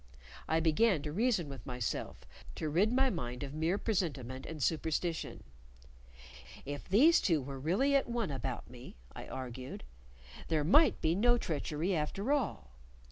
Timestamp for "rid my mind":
2.69-3.43